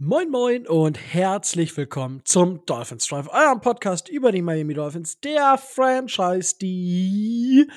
[0.00, 5.58] Moin Moin und herzlich willkommen zum Dolphins Drive, eurem Podcast über die Miami Dolphins, der
[5.58, 7.68] Franchise, die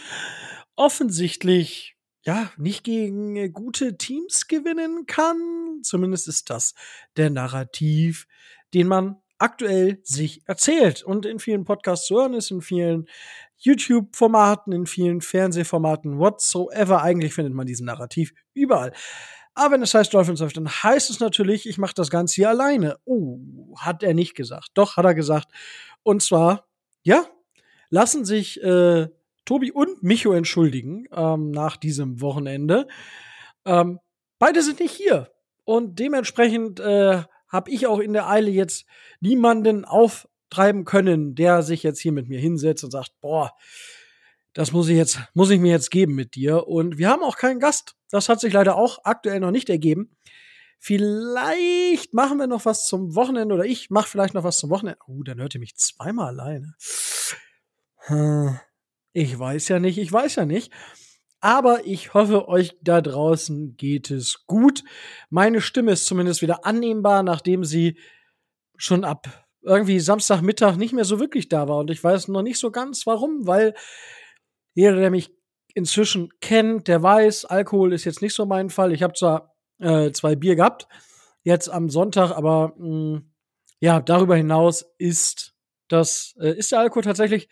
[0.76, 5.80] offensichtlich ja nicht gegen gute Teams gewinnen kann.
[5.82, 6.76] Zumindest ist das
[7.18, 8.28] der Narrativ,
[8.76, 13.08] den man aktuell sich erzählt und in vielen Podcasts zu hören ist, in vielen
[13.58, 17.02] YouTube-Formaten, in vielen Fernsehformaten, whatsoever.
[17.02, 18.94] Eigentlich findet man diesen Narrativ überall.
[19.54, 22.50] Aber wenn es heißt Dolphins Life, dann heißt es natürlich, ich mache das Ganze hier
[22.50, 22.98] alleine.
[23.06, 23.40] Oh,
[23.78, 24.70] hat er nicht gesagt.
[24.74, 25.50] Doch, hat er gesagt.
[26.04, 26.68] Und zwar,
[27.04, 27.26] ja,
[27.90, 29.08] lassen sich äh,
[29.46, 32.88] Tobi und Micho entschuldigen ähm, nach diesem Wochenende.
[33.66, 34.00] Ähm,
[34.40, 35.30] beide sind nicht hier.
[35.66, 38.86] Und dementsprechend äh, habe ich auch in der Eile jetzt
[39.20, 43.52] niemanden auftreiben können, der sich jetzt hier mit mir hinsetzt und sagt, boah,
[44.54, 46.68] das muss ich jetzt, muss ich mir jetzt geben mit dir.
[46.68, 47.96] Und wir haben auch keinen Gast.
[48.10, 50.16] Das hat sich leider auch aktuell noch nicht ergeben.
[50.80, 55.00] Vielleicht machen wir noch was zum Wochenende oder ich mache vielleicht noch was zum Wochenende.
[55.08, 56.74] Oh, dann hört ihr mich zweimal alleine.
[58.08, 58.60] Hm,
[59.14, 60.72] ich weiß ja nicht, ich weiß ja nicht.
[61.40, 64.84] Aber ich hoffe, euch da draußen geht es gut.
[65.30, 67.98] Meine Stimme ist zumindest wieder annehmbar, nachdem sie
[68.76, 71.78] schon ab irgendwie Samstagmittag nicht mehr so wirklich da war.
[71.78, 73.76] Und ich weiß noch nicht so ganz warum, weil
[74.74, 75.32] jeder, der mich
[75.74, 78.92] inzwischen kennt, der weiß, Alkohol ist jetzt nicht so mein Fall.
[78.92, 80.88] Ich habe zwar äh, zwei Bier gehabt,
[81.44, 83.32] jetzt am Sonntag, aber mh, mm,
[83.80, 85.56] ja, darüber hinaus ist
[85.88, 87.50] das, äh, ist der Alkohol tatsächlich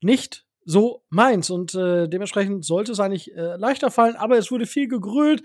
[0.00, 4.66] nicht so meins und äh, dementsprechend sollte es eigentlich äh, leichter fallen, aber es wurde
[4.66, 5.42] viel gegrölt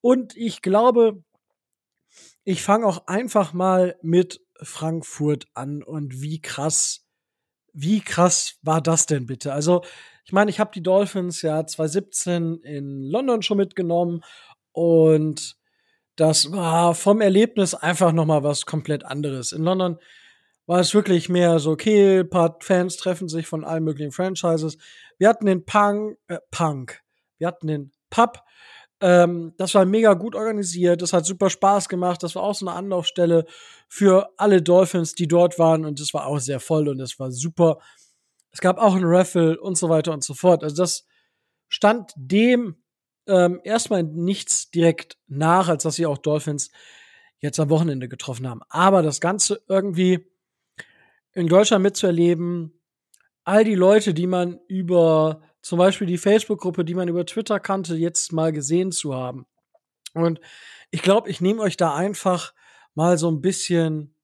[0.00, 1.24] und ich glaube,
[2.44, 7.06] ich fange auch einfach mal mit Frankfurt an und wie krass,
[7.72, 9.52] wie krass war das denn bitte?
[9.52, 9.82] Also
[10.30, 14.22] ich meine, ich habe die Dolphins ja 2017 in London schon mitgenommen
[14.70, 15.56] und
[16.14, 19.50] das war vom Erlebnis einfach noch mal was komplett anderes.
[19.50, 19.98] In London
[20.66, 24.78] war es wirklich mehr so, okay, ein paar Fans treffen sich von allen möglichen Franchises.
[25.18, 27.00] Wir hatten den Punk, äh, Punk.
[27.38, 28.44] Wir hatten den Pub.
[29.00, 31.02] Ähm, das war mega gut organisiert.
[31.02, 32.22] Das hat super Spaß gemacht.
[32.22, 33.46] Das war auch so eine Anlaufstelle
[33.88, 35.84] für alle Dolphins, die dort waren.
[35.84, 37.80] Und es war auch sehr voll und es war super.
[38.52, 40.62] Es gab auch ein Raffle und so weiter und so fort.
[40.64, 41.06] Also das
[41.68, 42.82] stand dem
[43.26, 46.70] ähm, erstmal nichts direkt nach, als dass sie auch Dolphins
[47.38, 48.62] jetzt am Wochenende getroffen haben.
[48.68, 50.26] Aber das Ganze irgendwie
[51.32, 52.80] in Deutschland mitzuerleben,
[53.44, 57.94] all die Leute, die man über zum Beispiel die Facebook-Gruppe, die man über Twitter kannte,
[57.94, 59.46] jetzt mal gesehen zu haben.
[60.14, 60.40] Und
[60.90, 62.54] ich glaube, ich nehme euch da einfach
[62.94, 64.14] mal so ein bisschen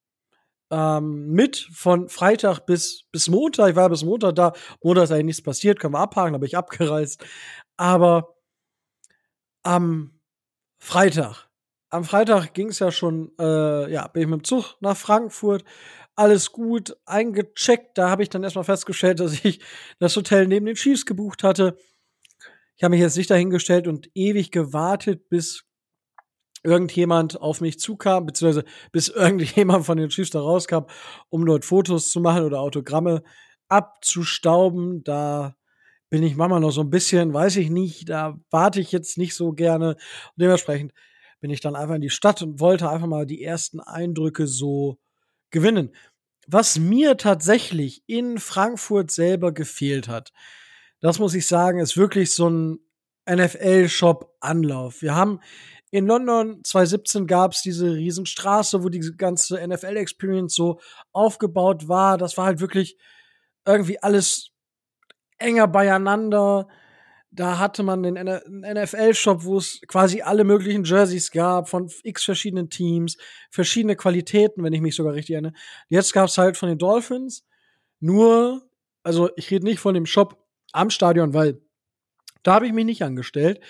[0.70, 3.70] ähm, mit von Freitag bis, bis Montag.
[3.70, 4.52] Ich war bis Montag da.
[4.82, 7.24] Montag ist eigentlich nichts passiert, können wir abhaken, da bin ich abgereist.
[7.76, 8.36] Aber
[9.62, 10.20] am
[10.78, 11.48] Freitag,
[11.90, 15.64] am Freitag ging es ja schon, äh, ja, bin ich mit dem Zug nach Frankfurt.
[16.14, 17.98] Alles gut, eingecheckt.
[17.98, 19.60] Da habe ich dann erstmal festgestellt, dass ich
[19.98, 21.76] das Hotel neben den Chiefs gebucht hatte.
[22.76, 25.65] Ich habe mich jetzt nicht dahingestellt und ewig gewartet, bis
[26.66, 30.84] irgendjemand auf mich zukam, beziehungsweise bis irgendjemand von den Chiefs da rauskam,
[31.30, 33.22] um dort Fotos zu machen oder Autogramme
[33.68, 35.02] abzustauben.
[35.04, 35.56] Da
[36.10, 39.34] bin ich manchmal noch so ein bisschen, weiß ich nicht, da warte ich jetzt nicht
[39.34, 39.90] so gerne.
[39.90, 40.92] Und dementsprechend
[41.40, 44.98] bin ich dann einfach in die Stadt und wollte einfach mal die ersten Eindrücke so
[45.50, 45.94] gewinnen.
[46.48, 50.32] Was mir tatsächlich in Frankfurt selber gefehlt hat,
[51.00, 52.78] das muss ich sagen, ist wirklich so ein
[53.28, 55.02] NFL-Shop-Anlauf.
[55.02, 55.40] Wir haben
[55.96, 60.78] in London 2017 gab es diese Riesenstraße, wo die ganze NFL-Experience so
[61.14, 62.18] aufgebaut war.
[62.18, 62.98] Das war halt wirklich
[63.64, 64.50] irgendwie alles
[65.38, 66.68] enger beieinander.
[67.30, 72.68] Da hatte man den NFL-Shop, wo es quasi alle möglichen Jerseys gab von x verschiedenen
[72.68, 73.16] Teams,
[73.50, 75.54] verschiedene Qualitäten, wenn ich mich sogar richtig erinnere.
[75.88, 77.46] Jetzt gab es halt von den Dolphins
[78.00, 78.68] nur,
[79.02, 81.58] also ich rede nicht von dem Shop am Stadion, weil
[82.42, 83.60] da habe ich mich nicht angestellt.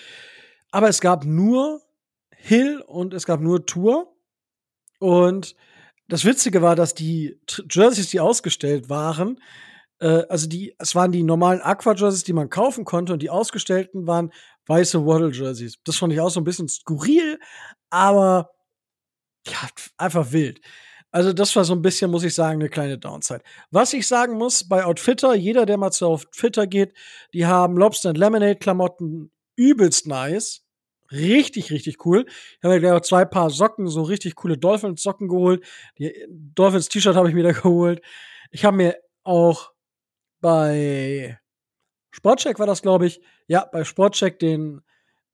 [0.71, 1.86] Aber es gab nur
[2.47, 4.15] Hill und es gab nur Tour.
[4.99, 5.55] Und
[6.07, 7.39] das Witzige war, dass die
[7.69, 9.41] Jerseys, die ausgestellt waren,
[9.99, 14.07] äh, also die, es waren die normalen Aqua-Jerseys, die man kaufen konnte, und die ausgestellten
[14.07, 14.31] waren
[14.67, 15.75] weiße Waddle-Jerseys.
[15.83, 17.39] Das fand ich auch so ein bisschen skurril,
[17.89, 18.51] aber
[19.45, 20.61] ja, einfach wild.
[21.11, 23.41] Also das war so ein bisschen, muss ich sagen, eine kleine Downside.
[23.71, 26.93] Was ich sagen muss, bei Outfitter, jeder, der mal zu Outfitter geht,
[27.33, 30.66] die haben Lobster and Lemonade Klamotten übelst nice.
[31.11, 32.25] Richtig, richtig cool.
[32.27, 35.65] Ich habe mir gleich auch zwei Paar Socken, so richtig coole Dolphins-Socken geholt.
[35.97, 38.01] Die Dolphins-T-Shirt habe ich mir da geholt.
[38.51, 39.71] Ich habe mir auch
[40.41, 41.39] bei
[42.11, 44.81] Sportcheck war das, glaube ich, ja, bei Sportcheck den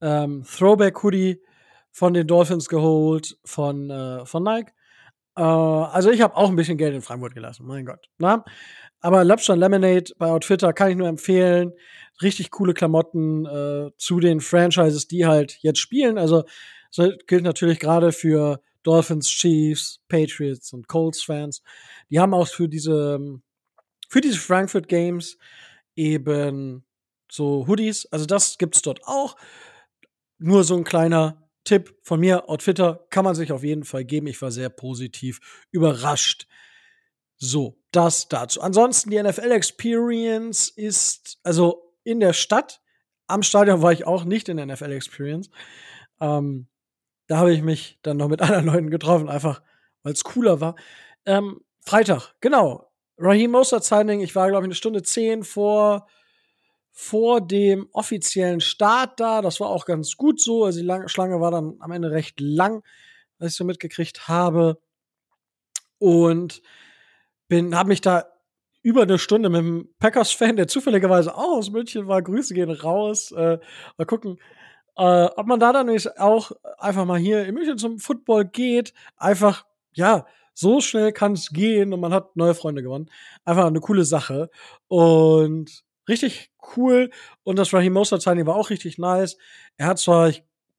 [0.01, 1.41] ähm, Throwback-Hoodie
[1.91, 4.73] von den Dolphins geholt, von, äh, von Nike.
[5.37, 8.09] Äh, also ich habe auch ein bisschen Geld in Frankfurt gelassen, mein Gott.
[8.17, 8.43] Na?
[9.03, 11.73] Aber Lapstone Lemonade bei Outfitter kann ich nur empfehlen.
[12.21, 16.17] Richtig coole Klamotten äh, zu den Franchises, die halt jetzt spielen.
[16.17, 16.45] Also
[16.95, 21.61] das gilt natürlich gerade für Dolphins, Chiefs, Patriots und Colts-Fans.
[22.09, 23.19] Die haben auch für diese,
[24.07, 25.37] für diese Frankfurt Games
[25.97, 26.85] eben
[27.29, 28.05] so Hoodies.
[28.05, 29.35] Also das gibt's dort auch.
[30.37, 34.27] Nur so ein kleiner Tipp von mir, Outfitter kann man sich auf jeden Fall geben.
[34.27, 36.47] Ich war sehr positiv überrascht.
[37.37, 38.61] So, das dazu.
[38.61, 42.81] Ansonsten die NFL Experience ist also in der Stadt.
[43.27, 45.49] Am Stadion war ich auch nicht in der NFL Experience.
[46.19, 46.67] Ähm,
[47.27, 49.61] da habe ich mich dann noch mit anderen Leuten getroffen, einfach
[50.03, 50.75] weil es cooler war.
[51.25, 52.89] Ähm, Freitag, genau.
[53.17, 54.21] Raheem Mostert Signing.
[54.21, 56.07] Ich war, glaube ich, eine Stunde zehn vor
[56.95, 59.41] vor dem offiziellen Start da.
[59.41, 60.63] Das war auch ganz gut so.
[60.63, 62.83] Also die Lang Schlange war dann am Ende recht lang,
[63.39, 64.79] was ich so mitgekriegt habe.
[65.97, 66.61] Und
[67.53, 68.25] bin, habe mich da
[68.81, 73.31] über eine Stunde mit einem Packers-Fan, der zufälligerweise auch aus München war, Grüße gehen raus.
[73.31, 73.59] Äh,
[73.95, 74.39] mal gucken,
[74.97, 78.93] äh, ob man da dann nicht auch einfach mal hier in München zum Football geht.
[79.17, 83.11] Einfach, ja, so schnell kann es gehen und man hat neue Freunde gewonnen.
[83.45, 84.49] Einfach eine coole Sache.
[84.87, 87.11] Und richtig cool.
[87.43, 89.37] Und das Raheem Mostert Signing war auch richtig nice.
[89.77, 90.31] Er hat zwar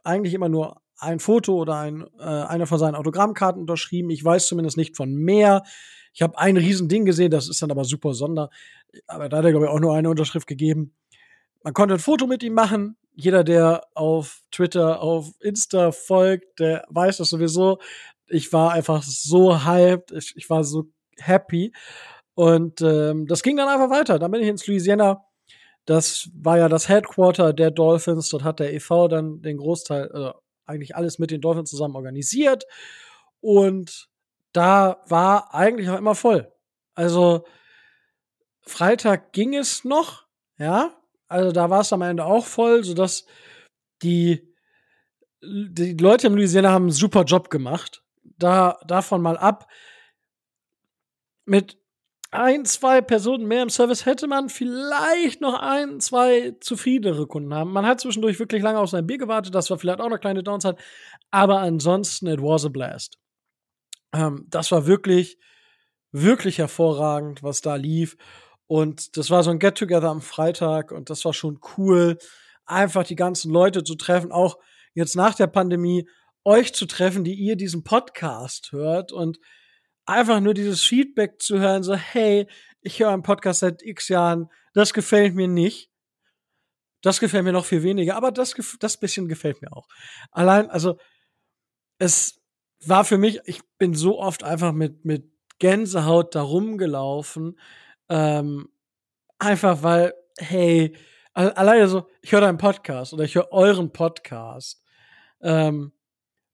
[0.03, 4.11] eigentlich immer nur ein Foto oder ein, äh, eine von seinen Autogrammkarten unterschrieben.
[4.11, 5.63] Ich weiß zumindest nicht von mehr.
[6.13, 8.51] Ich habe ein riesen Ding gesehen, das ist dann aber super sonder.
[9.07, 10.95] Aber da hat er, glaube ich, auch nur eine Unterschrift gegeben.
[11.63, 12.97] Man konnte ein Foto mit ihm machen.
[13.15, 17.79] Jeder, der auf Twitter, auf Insta folgt, der weiß das sowieso.
[18.29, 20.13] Ich war einfach so hyped.
[20.13, 20.87] Ich, ich war so
[21.19, 21.73] happy.
[22.35, 24.19] Und ähm, das ging dann einfach weiter.
[24.19, 25.25] Dann bin ich ins Louisiana.
[25.87, 28.29] Das war ja das Headquarter der Dolphins.
[28.31, 30.33] Dort hat der EV dann den Großteil, äh,
[30.67, 32.65] eigentlich alles mit den Dolphins zusammen organisiert.
[33.41, 34.09] Und
[34.53, 36.53] da war eigentlich auch immer voll.
[36.95, 37.45] Also
[38.63, 40.27] Freitag ging es noch,
[40.59, 40.97] ja.
[41.27, 43.27] Also da war es am Ende auch voll, sodass
[44.03, 44.55] die,
[45.43, 48.03] die Leute im Louisiana haben einen super Job gemacht.
[48.23, 49.69] Da, davon mal ab.
[51.47, 51.79] Mit
[52.35, 57.73] ein, zwei Personen mehr im Service hätte man vielleicht noch ein, zwei zufriedenere Kunden haben.
[57.73, 60.43] Man hat zwischendurch wirklich lange auf sein Bier gewartet, das war vielleicht auch eine kleine
[60.43, 60.77] Downside,
[61.31, 63.19] aber ansonsten, it was a blast.
[64.13, 65.39] Ähm, das war wirklich,
[66.13, 68.17] wirklich hervorragend, was da lief.
[68.67, 72.19] Und das war so ein Get-Together am Freitag und das war schon cool,
[72.67, 74.59] einfach die ganzen Leute zu treffen, auch
[74.95, 76.09] jetzt nach der Pandemie,
[76.45, 79.39] euch zu treffen, die ihr diesen Podcast hört und
[80.07, 82.47] einfach nur dieses Feedback zu hören, so, hey,
[82.81, 85.91] ich höre einen Podcast seit x Jahren, das gefällt mir nicht.
[87.03, 89.89] Das gefällt mir noch viel weniger, aber das, das bisschen gefällt mir auch.
[90.31, 90.99] Allein, also,
[91.99, 92.41] es
[92.81, 97.59] war für mich, ich bin so oft einfach mit, mit Gänsehaut da rumgelaufen,
[98.09, 98.69] ähm,
[99.39, 100.97] einfach weil, hey,
[101.35, 104.83] alleine so, ich höre deinen Podcast oder ich höre euren Podcast.
[105.43, 105.93] Ähm,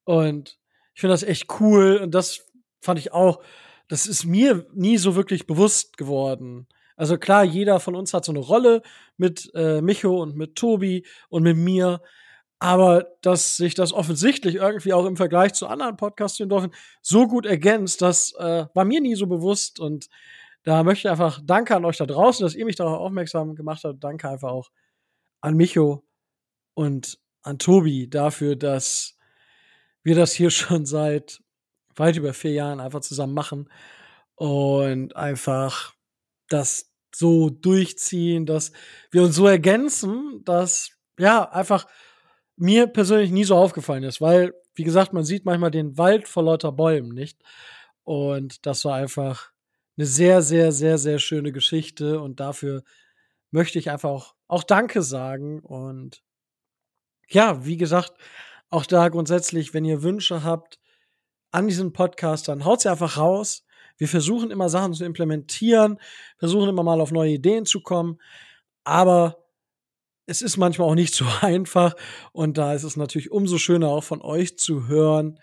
[0.04, 0.58] und
[0.94, 2.49] ich finde das echt cool und das
[2.80, 3.42] fand ich auch,
[3.88, 6.68] das ist mir nie so wirklich bewusst geworden.
[6.96, 8.82] Also klar, jeder von uns hat so eine Rolle
[9.16, 12.02] mit äh, Micho und mit Tobi und mit mir.
[12.58, 17.26] Aber dass sich das offensichtlich irgendwie auch im Vergleich zu anderen Podcasts in Dorfen so
[17.26, 19.80] gut ergänzt, das äh, war mir nie so bewusst.
[19.80, 20.08] Und
[20.62, 23.82] da möchte ich einfach Danke an euch da draußen, dass ihr mich darauf aufmerksam gemacht
[23.84, 24.04] habt.
[24.04, 24.70] Danke einfach auch
[25.40, 26.04] an Micho
[26.74, 29.16] und an Tobi dafür, dass
[30.02, 31.42] wir das hier schon seit
[32.00, 33.70] weit über vier Jahren einfach zusammen machen
[34.34, 35.94] und einfach
[36.48, 38.72] das so durchziehen, dass
[39.10, 41.86] wir uns so ergänzen, dass ja einfach
[42.56, 46.44] mir persönlich nie so aufgefallen ist, weil wie gesagt, man sieht manchmal den Wald vor
[46.44, 47.38] lauter Bäumen nicht.
[48.04, 49.52] Und das war einfach
[49.96, 52.20] eine sehr sehr sehr sehr schöne Geschichte.
[52.20, 52.82] Und dafür
[53.50, 55.60] möchte ich einfach auch, auch Danke sagen.
[55.60, 56.22] Und
[57.28, 58.12] ja, wie gesagt,
[58.70, 60.79] auch da grundsätzlich, wenn ihr Wünsche habt,
[61.50, 62.64] an diesen Podcastern.
[62.64, 63.64] Haut sie einfach raus.
[63.98, 65.98] Wir versuchen immer Sachen zu implementieren,
[66.38, 68.18] versuchen immer mal auf neue Ideen zu kommen,
[68.82, 69.36] aber
[70.24, 71.94] es ist manchmal auch nicht so einfach
[72.32, 75.38] und da ist es natürlich umso schöner auch von euch zu hören,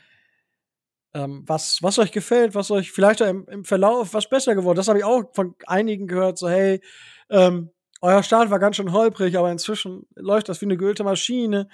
[1.13, 4.77] ähm, was, was euch gefällt, was euch vielleicht im, im Verlauf was besser geworden.
[4.77, 6.81] Das habe ich auch von einigen gehört, so hey,
[7.29, 7.69] ähm,
[8.01, 11.69] euer Start war ganz schön holprig, aber inzwischen läuft das wie eine geölte Maschine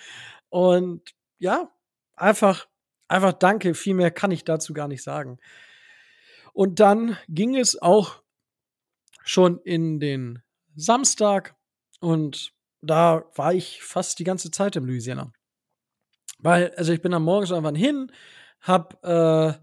[0.49, 1.01] und
[1.39, 1.69] ja,
[2.15, 2.67] einfach
[3.13, 5.37] Einfach danke, viel mehr kann ich dazu gar nicht sagen.
[6.51, 8.23] Und dann ging es auch
[9.23, 10.41] schon in den
[10.75, 11.55] Samstag
[11.99, 15.31] und da war ich fast die ganze Zeit im Louisiana.
[16.39, 18.11] Weil, also ich bin am Morgen einfach hin,
[18.61, 19.53] hab äh,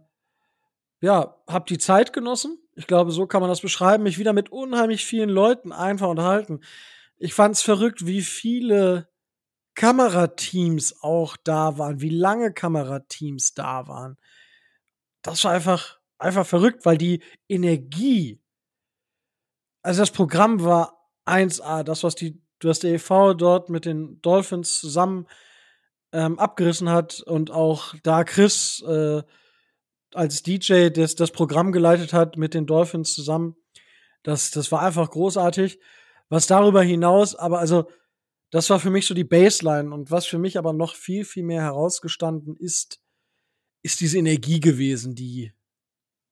[1.01, 2.57] ja, hab die Zeit genossen.
[2.77, 4.05] Ich glaube, so kann man das beschreiben.
[4.05, 6.61] Mich wieder mit unheimlich vielen Leuten einfach unterhalten.
[7.19, 9.10] Ich fand's verrückt, wie viele
[9.81, 14.19] Kamerateams auch da waren, wie lange Kamerateams da waren.
[15.23, 18.43] Das war einfach, einfach verrückt, weil die Energie,
[19.81, 24.81] also das Programm war 1A, das, was die, was der EV dort mit den Dolphins
[24.81, 25.27] zusammen
[26.13, 29.23] ähm, abgerissen hat und auch da Chris äh,
[30.13, 33.57] als DJ das, das Programm geleitet hat mit den Dolphins zusammen,
[34.25, 35.81] das, das war einfach großartig.
[36.29, 37.89] Was darüber hinaus, aber also
[38.51, 39.93] das war für mich so die Baseline.
[39.95, 43.01] Und was für mich aber noch viel, viel mehr herausgestanden ist,
[43.83, 45.53] ist diese Energie gewesen, die,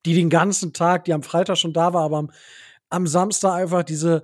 [0.04, 2.30] die den ganzen Tag, die am Freitag schon da war, aber am,
[2.90, 4.22] am Samstag einfach diese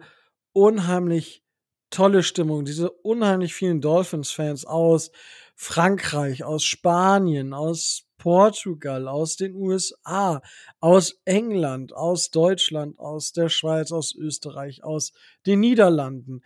[0.52, 1.42] unheimlich
[1.90, 5.12] tolle Stimmung, diese unheimlich vielen Dolphins-Fans aus
[5.54, 10.42] Frankreich, aus Spanien, aus Portugal, aus den USA,
[10.80, 15.12] aus England, aus Deutschland, aus der Schweiz, aus Österreich, aus
[15.46, 16.42] den Niederlanden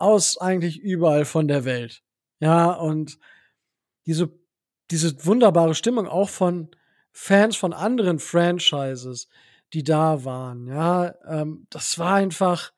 [0.00, 2.02] aus eigentlich überall von der Welt.
[2.40, 3.18] Ja, und
[4.06, 4.30] diese,
[4.90, 6.70] diese wunderbare Stimmung auch von
[7.12, 9.28] Fans von anderen Franchises,
[9.72, 12.72] die da waren, ja, ähm, das war einfach,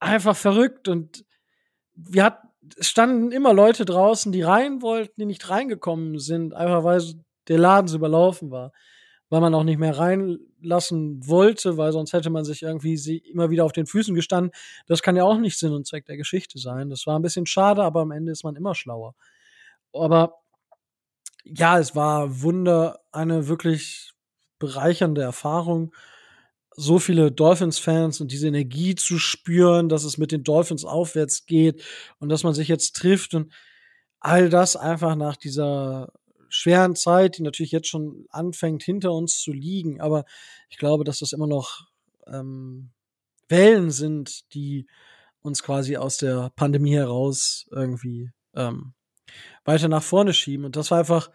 [0.00, 1.24] einfach verrückt und
[1.94, 6.82] wir hatten, es standen immer Leute draußen, die rein wollten, die nicht reingekommen sind, einfach
[6.84, 7.00] weil
[7.48, 8.72] der Laden so überlaufen war
[9.28, 9.98] weil man auch nicht mehr
[10.66, 14.52] reinlassen wollte, weil sonst hätte man sich irgendwie sie immer wieder auf den Füßen gestanden.
[14.86, 16.90] Das kann ja auch nicht Sinn und Zweck der Geschichte sein.
[16.90, 19.14] Das war ein bisschen schade, aber am Ende ist man immer schlauer.
[19.92, 20.34] Aber
[21.44, 24.12] ja, es war Wunder, eine wirklich
[24.58, 25.94] bereichernde Erfahrung,
[26.78, 31.82] so viele Dolphins-Fans und diese Energie zu spüren, dass es mit den Dolphins aufwärts geht
[32.18, 33.52] und dass man sich jetzt trifft und
[34.20, 36.12] all das einfach nach dieser
[36.48, 40.00] schweren Zeit, die natürlich jetzt schon anfängt, hinter uns zu liegen.
[40.00, 40.24] Aber
[40.68, 41.86] ich glaube, dass das immer noch
[42.26, 42.90] ähm,
[43.48, 44.86] Wellen sind, die
[45.42, 48.94] uns quasi aus der Pandemie heraus irgendwie ähm,
[49.64, 50.64] weiter nach vorne schieben.
[50.64, 51.30] Und das war einfach,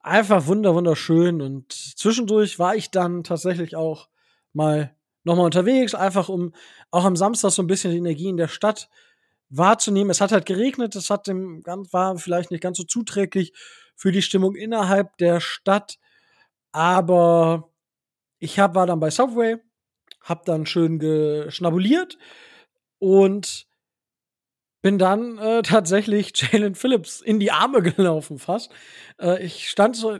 [0.00, 1.40] einfach wunder, wunderschön.
[1.40, 4.08] Und zwischendurch war ich dann tatsächlich auch
[4.52, 6.52] mal nochmal unterwegs, einfach um
[6.90, 8.88] auch am Samstag so ein bisschen die Energie in der Stadt
[9.52, 10.10] wahrzunehmen.
[10.10, 13.52] Es hat halt geregnet, es hat dem war vielleicht nicht ganz so zuträglich
[13.94, 15.98] für die Stimmung innerhalb der Stadt.
[16.72, 17.70] Aber
[18.38, 19.58] ich hab, war dann bei Subway,
[20.22, 22.18] hab dann schön geschnabuliert
[22.98, 23.66] und
[24.80, 28.72] bin dann äh, tatsächlich Jalen Phillips in die Arme gelaufen fast.
[29.20, 30.18] Äh, ich stand so,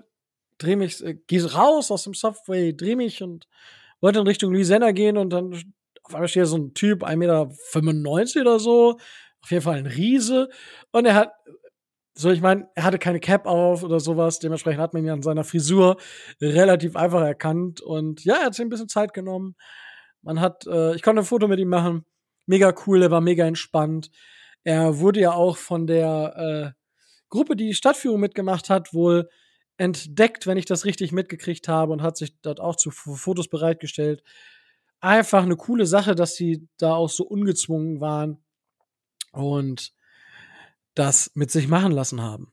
[0.58, 3.48] dreh mich, äh, geh raus aus dem Subway, dreh mich und
[4.00, 5.74] wollte in Richtung Louisiana gehen und dann
[6.04, 8.98] auf einmal steht so ein Typ, 1,95 Meter oder so,
[9.42, 10.48] auf jeden Fall ein Riese
[10.90, 11.32] und er hat
[12.14, 15.22] so, ich meine, er hatte keine Cap auf oder sowas, dementsprechend hat man ihn an
[15.22, 15.96] seiner Frisur
[16.40, 17.80] relativ einfach erkannt.
[17.80, 19.56] Und ja, er hat sich ein bisschen Zeit genommen.
[20.20, 22.04] Man hat, äh, ich konnte ein Foto mit ihm machen.
[22.46, 24.10] Mega cool, er war mega entspannt.
[24.64, 26.80] Er wurde ja auch von der äh,
[27.30, 29.28] Gruppe, die die Stadtführung mitgemacht hat, wohl
[29.78, 34.22] entdeckt, wenn ich das richtig mitgekriegt habe, und hat sich dort auch zu Fotos bereitgestellt.
[35.02, 38.42] Einfach eine coole Sache, dass sie da auch so ungezwungen waren.
[39.32, 39.92] Und
[40.94, 42.52] das mit sich machen lassen haben.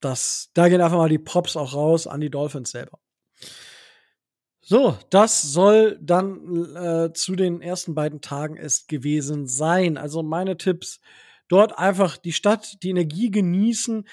[0.00, 2.98] Das, da gehen einfach mal die Props auch raus an die Dolphins selber.
[4.60, 9.96] So, das soll dann äh, zu den ersten beiden Tagen es gewesen sein.
[9.96, 11.00] Also meine Tipps,
[11.48, 14.06] dort einfach die Stadt, die Energie genießen,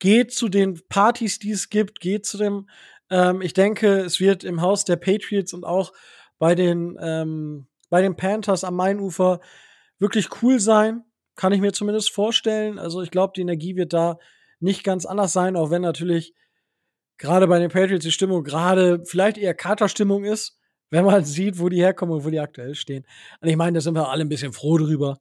[0.00, 2.68] geht zu den Partys, die es gibt, geht zu dem,
[3.10, 5.92] ähm, ich denke, es wird im Haus der Patriots und auch
[6.40, 9.40] bei den, ähm, bei den Panthers am Mainufer
[9.98, 11.04] wirklich cool sein.
[11.36, 12.80] Kann ich mir zumindest vorstellen.
[12.80, 14.18] Also ich glaube, die Energie wird da
[14.58, 16.34] nicht ganz anders sein, auch wenn natürlich
[17.18, 21.68] gerade bei den Patriots die Stimmung gerade vielleicht eher Katerstimmung ist, wenn man sieht, wo
[21.68, 23.06] die herkommen und wo die aktuell stehen.
[23.40, 25.20] Und ich meine, da sind wir alle ein bisschen froh drüber,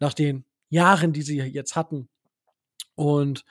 [0.00, 2.08] nach den Jahren, die sie jetzt hatten.
[2.94, 3.44] Und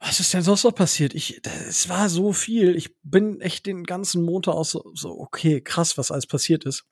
[0.00, 1.14] was ist denn sonst noch passiert?
[1.14, 2.74] Ich, es war so viel.
[2.74, 6.86] Ich bin echt den ganzen Montag aus so, so okay, krass, was alles passiert ist.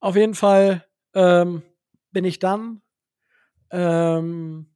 [0.00, 1.62] Auf jeden Fall ähm,
[2.12, 2.82] bin ich dann,
[3.70, 4.66] ähm,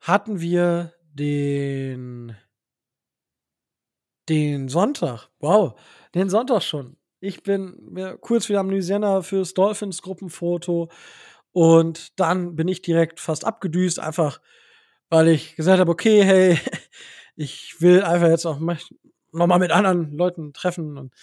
[0.00, 2.36] hatten wir den,
[4.28, 5.28] den Sonntag.
[5.38, 5.78] Wow,
[6.14, 6.96] den Sonntag schon.
[7.20, 10.90] Ich bin kurz wieder am Louisiana fürs Dolphins Gruppenfoto
[11.52, 14.40] und dann bin ich direkt fast abgedüst, einfach
[15.14, 16.58] weil ich gesagt habe, okay, hey,
[17.36, 21.14] ich will einfach jetzt auch noch mal mit anderen Leuten treffen und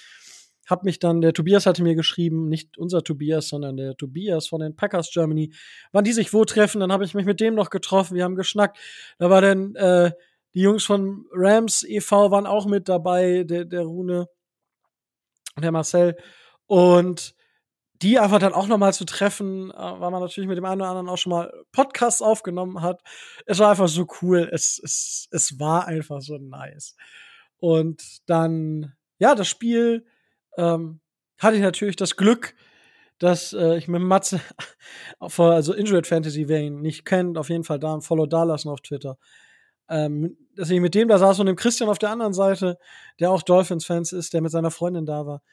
[0.66, 4.62] hab mich dann, der Tobias hatte mir geschrieben, nicht unser Tobias, sondern der Tobias von
[4.62, 5.54] den Packers Germany,
[5.92, 6.80] wann die sich wo treffen.
[6.80, 8.78] Dann habe ich mich mit dem noch getroffen, wir haben geschnackt.
[9.18, 10.12] Da war dann äh,
[10.54, 12.32] Die Jungs von Rams e.V.
[12.32, 14.28] waren auch mit dabei, der, der Rune
[15.58, 16.16] und der Marcel.
[16.66, 17.36] Und
[18.02, 20.90] die einfach dann auch nochmal zu treffen, äh, weil man natürlich mit dem einen oder
[20.90, 23.02] anderen auch schon mal Podcasts aufgenommen hat.
[23.46, 24.50] Es war einfach so cool.
[24.52, 26.96] Es, es, es war einfach so nice.
[27.58, 30.06] Und dann, ja, das Spiel
[30.58, 31.00] ähm,
[31.38, 32.56] hatte ich natürlich das Glück,
[33.20, 34.42] dass äh, ich mit Matze,
[35.20, 38.70] also Injured Fantasy, wer ihn nicht kennt, auf jeden Fall da ein Follow da lassen
[38.70, 39.18] auf Twitter.
[39.90, 42.80] Ähm, dass ich mit dem da saß und dem Christian auf der anderen Seite,
[43.20, 45.44] der auch Dolphins-Fans ist, der mit seiner Freundin da war.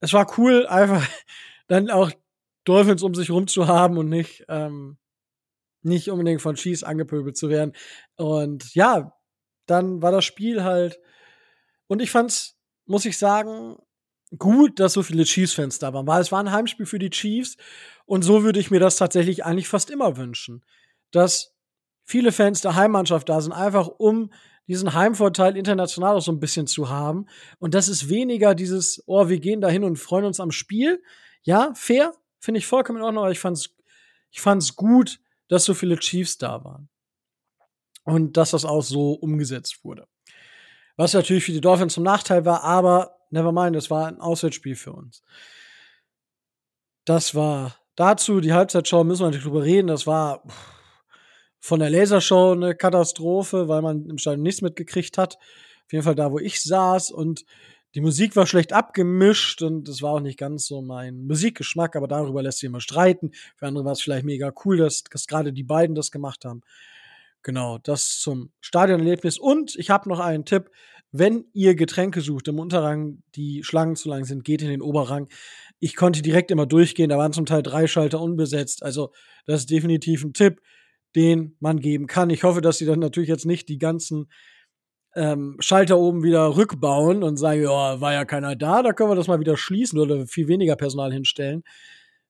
[0.00, 1.06] Es war cool, einfach
[1.72, 2.10] dann auch
[2.64, 4.98] Dolphins um sich rum zu haben und nicht, ähm,
[5.82, 7.72] nicht unbedingt von Cheese angepöbelt zu werden.
[8.16, 9.14] Und ja,
[9.66, 11.00] dann war das Spiel halt.
[11.86, 13.76] Und ich fand's, muss ich sagen,
[14.38, 17.56] gut, dass so viele Chiefs-Fans da waren, weil es war ein Heimspiel für die Chiefs
[18.04, 20.64] und so würde ich mir das tatsächlich eigentlich fast immer wünschen,
[21.10, 21.54] dass
[22.04, 24.30] viele Fans der Heimmannschaft da sind, einfach um
[24.68, 27.26] diesen Heimvorteil international auch so ein bisschen zu haben
[27.58, 31.02] und das ist weniger dieses, oh, wir gehen da hin und freuen uns am Spiel.
[31.42, 33.74] Ja, fair, finde ich vollkommen in Ordnung, aber ich fand's,
[34.30, 36.88] ich fand's gut, dass so viele Chiefs da waren.
[38.04, 40.08] Und dass das auch so umgesetzt wurde.
[40.96, 44.76] Was natürlich für die Dolphins zum Nachteil war, aber never mind, es war ein Auswärtsspiel
[44.76, 45.22] für uns.
[47.04, 50.42] Das war dazu, die Halbzeitshow müssen wir natürlich drüber reden, das war
[51.58, 55.36] von der Lasershow eine Katastrophe, weil man im Stadion nichts mitgekriegt hat.
[55.36, 57.44] Auf jeden Fall da, wo ich saß und
[57.94, 62.08] die Musik war schlecht abgemischt und es war auch nicht ganz so mein Musikgeschmack, aber
[62.08, 63.32] darüber lässt sich immer streiten.
[63.56, 66.62] Für andere war es vielleicht mega cool, dass, dass gerade die beiden das gemacht haben.
[67.42, 69.38] Genau, das zum Stadionerlebnis.
[69.38, 70.70] Und ich habe noch einen Tipp.
[71.10, 75.28] Wenn ihr Getränke sucht im Unterrang, die Schlangen zu lang sind, geht in den Oberrang.
[75.78, 78.82] Ich konnte direkt immer durchgehen, da waren zum Teil drei Schalter unbesetzt.
[78.82, 79.12] Also,
[79.44, 80.62] das ist definitiv ein Tipp,
[81.14, 82.30] den man geben kann.
[82.30, 84.30] Ich hoffe, dass sie dann natürlich jetzt nicht die ganzen
[85.14, 89.16] ähm, Schalter oben wieder rückbauen und sagen, ja, war ja keiner da, da können wir
[89.16, 91.64] das mal wieder schließen oder viel weniger Personal hinstellen.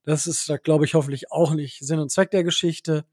[0.04, 3.04] Das ist, da glaube ich, hoffentlich auch nicht Sinn und Zweck der Geschichte.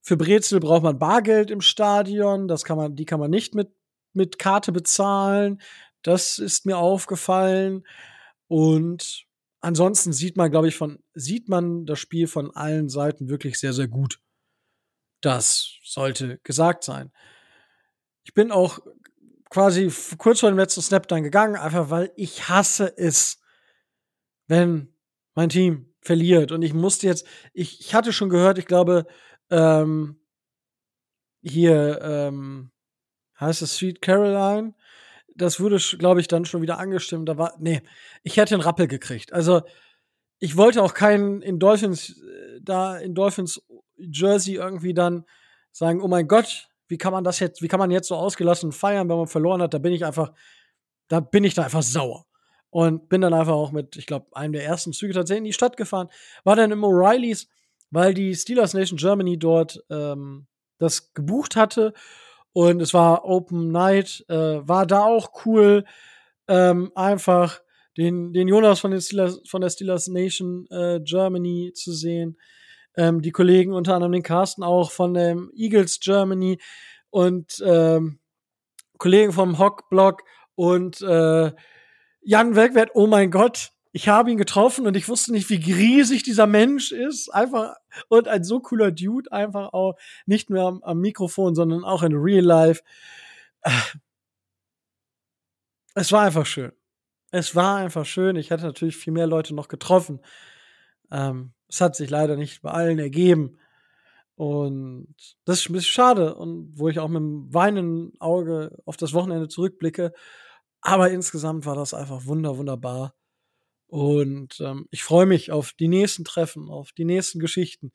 [0.00, 2.48] Für Brezel braucht man Bargeld im Stadion.
[2.48, 3.70] Das kann man, die kann man nicht mit,
[4.12, 5.60] mit Karte bezahlen.
[6.02, 7.86] Das ist mir aufgefallen.
[8.48, 9.26] Und
[9.60, 13.72] ansonsten sieht man, glaube ich, von, sieht man das Spiel von allen Seiten wirklich sehr,
[13.72, 14.20] sehr gut.
[15.20, 17.12] Das sollte gesagt sein.
[18.28, 18.80] Ich bin auch
[19.48, 23.40] quasi kurz vor dem letzten Snap dann gegangen, einfach weil ich hasse es,
[24.48, 24.92] wenn
[25.34, 26.52] mein Team verliert.
[26.52, 29.06] Und ich musste jetzt, ich, ich hatte schon gehört, ich glaube,
[29.48, 30.20] ähm,
[31.40, 32.70] hier, ähm,
[33.40, 34.74] heißt es Sweet Caroline?
[35.34, 37.30] Das wurde, glaube ich, dann schon wieder angestimmt.
[37.30, 37.80] Da war, nee,
[38.24, 39.32] ich hätte einen Rappel gekriegt.
[39.32, 39.62] Also,
[40.38, 43.62] ich wollte auch keinen in Dolphins, äh, da in Dolphins
[43.96, 45.24] Jersey irgendwie dann
[45.72, 48.72] sagen, oh mein Gott, wie kann man das jetzt, wie kann man jetzt so ausgelassen
[48.72, 49.74] feiern, wenn man verloren hat?
[49.74, 50.32] Da bin ich einfach,
[51.08, 52.24] da bin ich da einfach sauer.
[52.70, 55.52] Und bin dann einfach auch mit, ich glaube, einem der ersten Züge tatsächlich in die
[55.54, 56.08] Stadt gefahren.
[56.44, 57.46] War dann im O'Reillys,
[57.90, 60.46] weil die Steelers Nation Germany dort ähm,
[60.78, 61.94] das gebucht hatte.
[62.52, 64.34] Und es war Open Night, äh,
[64.68, 65.84] war da auch cool.
[66.46, 67.60] Ähm, einfach
[67.96, 72.36] den, den Jonas von, den Steelers, von der Steelers Nation äh, Germany zu sehen
[72.98, 76.58] ähm, die Kollegen, unter anderem den Carsten auch von dem Eagles Germany
[77.10, 78.18] und ähm,
[78.98, 80.24] Kollegen vom Hock-Blog
[80.56, 81.52] und äh,
[82.20, 86.24] Jan Welkwert, oh mein Gott, ich habe ihn getroffen und ich wusste nicht, wie riesig
[86.24, 87.30] dieser Mensch ist.
[87.30, 87.76] Einfach
[88.08, 89.94] und ein so cooler Dude, einfach auch
[90.26, 92.82] nicht nur am, am Mikrofon, sondern auch in Real Life.
[95.94, 96.72] Es war einfach schön.
[97.30, 98.36] Es war einfach schön.
[98.36, 100.20] Ich hätte natürlich viel mehr Leute noch getroffen.
[101.10, 103.58] Ähm, es hat sich leider nicht bei allen ergeben.
[104.34, 106.34] Und das ist ein bisschen schade.
[106.34, 110.12] Und wo ich auch mit einem weinenden Auge auf das Wochenende zurückblicke.
[110.80, 113.14] Aber insgesamt war das einfach wunder, wunderbar.
[113.88, 117.90] Und ähm, ich freue mich auf die nächsten Treffen, auf die nächsten Geschichten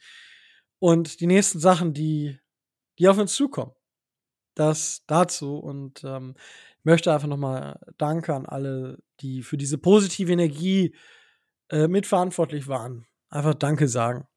[0.79, 2.39] und die nächsten Sachen, die,
[2.99, 3.73] die auf uns zukommen.
[4.55, 5.57] Das dazu.
[5.57, 6.35] Und ähm,
[6.79, 10.95] ich möchte einfach nochmal Danke an alle, die für diese positive Energie
[11.69, 14.27] äh, mitverantwortlich waren einfach Danke sagen.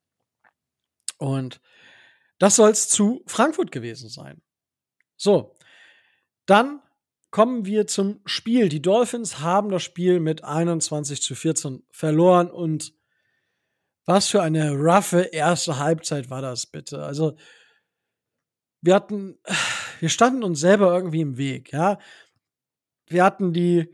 [1.19, 1.61] Und
[2.39, 4.43] das soll es zu Frankfurt gewesen sein.
[5.17, 5.57] So,
[6.47, 6.83] dann
[7.31, 8.69] kommen wir zum Spiel.
[8.69, 12.95] Die Dolphins haben das Spiel mit 21 zu 14 verloren und
[14.05, 17.03] was für eine roughe erste Halbzeit war das bitte?
[17.03, 17.37] Also,
[18.81, 19.39] wir hatten,
[20.01, 21.99] wir standen uns selber irgendwie im Weg, ja.
[23.09, 23.93] Wir hatten die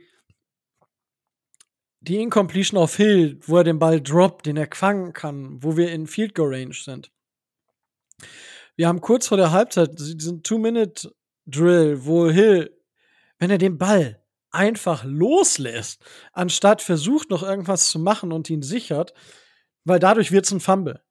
[2.03, 5.93] die Incompletion auf Hill, wo er den Ball droppt, den er fangen kann, wo wir
[5.93, 7.11] in Field Goal Range sind.
[8.77, 12.77] wir haben kurz vor der Halbzeit diesen Two-Minute-Drill, wo Hill,
[13.39, 19.15] wenn er den Ball einfach loslässt, anstatt versucht noch irgendwas zu machen und ihn sichert,
[19.85, 21.03] weil dadurch wird es ein Fumble.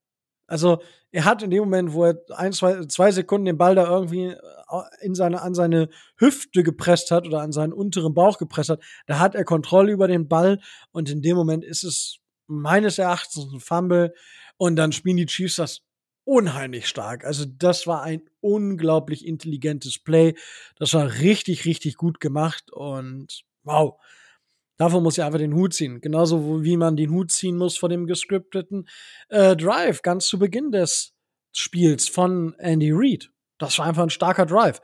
[0.52, 3.90] Also er hat in dem Moment, wo er ein, zwei, zwei Sekunden den Ball da
[3.90, 4.36] irgendwie äh,
[5.00, 5.88] in seine, an seine
[6.18, 10.10] Hüfte gepresst hat oder an seinen unteren Bauch gepresst hat, da hat er Kontrolle über
[10.10, 10.60] den Ball
[10.92, 14.14] und in dem Moment ist es meines Erachtens ein Fumble
[14.58, 15.84] und dann spielen die Chiefs das
[16.26, 17.24] unheimlich stark.
[17.24, 20.36] Also das war ein unglaublich intelligentes Play.
[20.76, 23.98] Das war richtig, richtig gut gemacht und wow.
[24.82, 26.02] Davon muss ich einfach den Hut ziehen.
[26.02, 28.88] Genauso wie man den Hut ziehen muss vor dem gescripteten
[29.30, 31.14] äh, Drive ganz zu Beginn des
[31.52, 33.30] Spiels von Andy Reid.
[33.60, 34.82] Das war einfach ein starker Drive.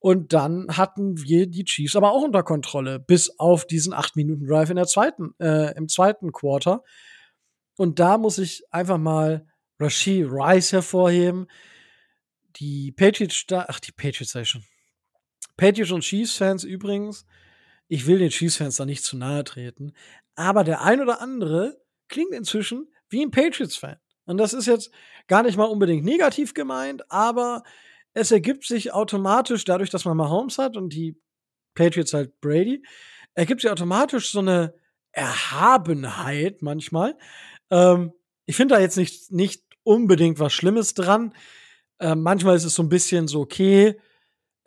[0.00, 4.76] Und dann hatten wir die Chiefs aber auch unter Kontrolle, bis auf diesen 8-Minuten-Drive in
[4.76, 6.82] der zweiten, äh, im zweiten Quarter.
[7.76, 9.46] Und da muss ich einfach mal
[9.78, 11.46] Rashid Rice hervorheben.
[12.56, 14.64] Die Patriots, ach, die Patriots sei schon.
[15.56, 17.24] Patriots und Chiefs-Fans übrigens,
[17.88, 19.92] ich will den Chiefs-Fans da nicht zu nahe treten,
[20.34, 23.96] aber der ein oder andere klingt inzwischen wie ein Patriots-Fan.
[24.26, 24.90] Und das ist jetzt
[25.26, 27.62] gar nicht mal unbedingt negativ gemeint, aber
[28.12, 31.16] es ergibt sich automatisch, dadurch, dass man Mahomes hat und die
[31.74, 32.82] Patriots halt Brady,
[33.34, 34.74] ergibt sich automatisch so eine
[35.12, 37.16] Erhabenheit manchmal.
[37.70, 38.12] Ähm,
[38.46, 41.34] ich finde da jetzt nicht, nicht unbedingt was Schlimmes dran.
[41.98, 43.98] Äh, manchmal ist es so ein bisschen so, okay,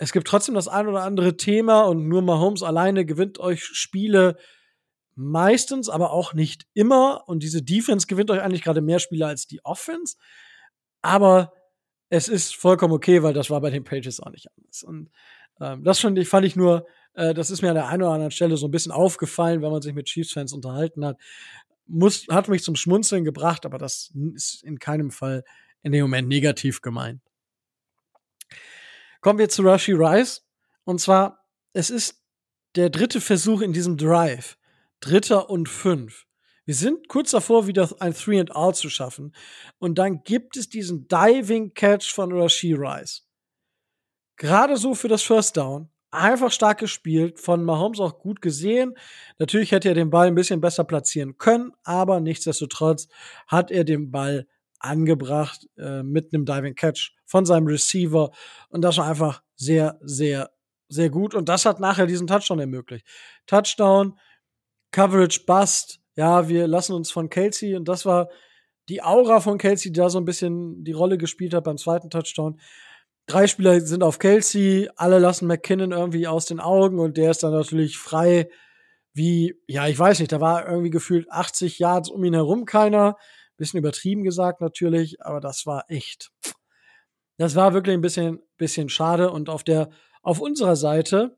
[0.01, 4.35] es gibt trotzdem das ein oder andere Thema und nur Mahomes alleine gewinnt euch Spiele
[5.13, 7.23] meistens, aber auch nicht immer.
[7.27, 10.17] Und diese Defense gewinnt euch eigentlich gerade mehr Spiele als die Offense.
[11.03, 11.53] Aber
[12.09, 14.81] es ist vollkommen okay, weil das war bei den Pages auch nicht anders.
[14.81, 15.11] Und
[15.59, 18.13] ähm, das fand ich, fand ich nur, äh, das ist mir an der einen oder
[18.13, 21.17] anderen Stelle so ein bisschen aufgefallen, wenn man sich mit Chiefs-Fans unterhalten hat
[21.91, 25.43] muss, hat mich zum Schmunzeln gebracht, aber das ist in keinem Fall
[25.83, 27.21] in dem Moment negativ gemeint.
[29.21, 30.45] Kommen wir zu Rashi Rice.
[30.83, 32.21] Und zwar, es ist
[32.75, 34.57] der dritte Versuch in diesem Drive.
[34.99, 36.25] Dritter und fünf.
[36.65, 39.35] Wir sind kurz davor, wieder ein Three and Out zu schaffen.
[39.77, 43.27] Und dann gibt es diesen Diving Catch von Rashi Rice.
[44.37, 48.95] Gerade so für das First Down einfach stark gespielt, von Mahomes auch gut gesehen.
[49.39, 53.07] Natürlich hätte er den Ball ein bisschen besser platzieren können, aber nichtsdestotrotz
[53.47, 54.47] hat er den Ball
[54.83, 58.31] angebracht äh, mit einem Diving Catch von seinem Receiver.
[58.69, 60.51] Und das war einfach sehr, sehr,
[60.89, 61.35] sehr gut.
[61.35, 63.05] Und das hat nachher diesen Touchdown ermöglicht.
[63.47, 64.19] Touchdown,
[64.91, 67.75] Coverage Bust, ja, wir lassen uns von Kelsey.
[67.75, 68.29] Und das war
[68.89, 72.09] die Aura von Kelsey, die da so ein bisschen die Rolle gespielt hat beim zweiten
[72.09, 72.59] Touchdown.
[73.27, 76.99] Drei Spieler sind auf Kelsey, alle lassen McKinnon irgendwie aus den Augen.
[76.99, 78.49] Und der ist dann natürlich frei
[79.13, 83.17] wie, ja, ich weiß nicht, da war irgendwie gefühlt 80 Yards um ihn herum keiner.
[83.61, 86.31] Bisschen übertrieben gesagt natürlich, aber das war echt.
[87.37, 89.91] Das war wirklich ein bisschen, bisschen schade und auf der,
[90.23, 91.37] auf unserer Seite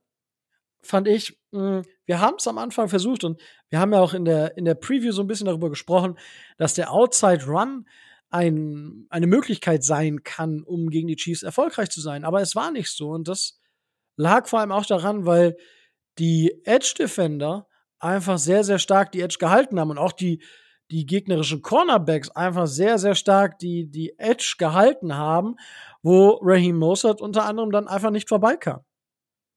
[0.82, 4.14] fand ich, mh, hm, wir haben es am Anfang versucht und wir haben ja auch
[4.14, 6.18] in der, in der Preview so ein bisschen darüber gesprochen,
[6.58, 7.90] dass der Outside Run
[8.30, 12.24] ein, eine Möglichkeit sein kann, um gegen die Chiefs erfolgreich zu sein.
[12.24, 13.10] Aber es war nicht so.
[13.10, 13.60] Und das
[14.16, 15.58] lag vor allem auch daran, weil
[16.20, 17.68] die Edge Defender
[18.00, 20.42] einfach sehr, sehr stark die Edge gehalten haben und auch die,
[20.92, 25.56] die gegnerischen Cornerbacks einfach sehr, sehr stark die, die Edge gehalten haben,
[26.02, 28.82] wo Raheem Mossad unter anderem dann einfach nicht vorbeikam.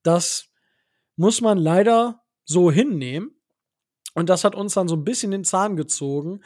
[0.03, 0.49] Das
[1.17, 3.33] muss man leider so hinnehmen.
[4.15, 6.41] Und das hat uns dann so ein bisschen den Zahn gezogen.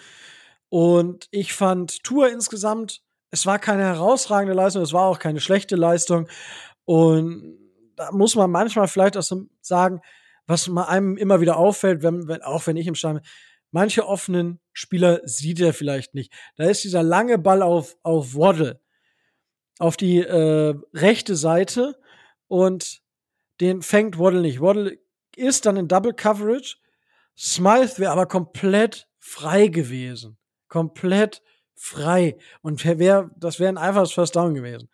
[0.71, 5.77] Und ich fand Tour insgesamt, es war keine herausragende Leistung, es war auch keine schlechte
[5.77, 6.29] Leistung.
[6.85, 7.59] Und
[7.97, 10.01] da muss man manchmal vielleicht auch so sagen,
[10.47, 13.31] was einem immer wieder auffällt, wenn, wenn, auch wenn ich im Stadion bin,
[13.71, 16.33] manche offenen Spieler sieht er vielleicht nicht.
[16.57, 18.81] Da ist dieser lange Ball auf, auf Waddle,
[19.79, 21.99] auf die äh, rechte Seite
[22.49, 23.03] und
[23.61, 24.61] den fängt Waddle nicht.
[24.61, 24.99] Waddle
[25.37, 26.77] ist dann in Double Coverage.
[27.37, 30.37] Smythe wäre aber komplett frei gewesen
[30.71, 31.43] komplett
[31.75, 32.39] frei.
[32.63, 34.89] Und wer, das wäre ein einfaches First Down gewesen.